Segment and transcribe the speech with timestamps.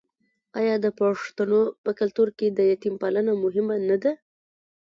[0.59, 4.11] آیا د پښتنو په کلتور کې د یتیم پالنه مهمه نه ده؟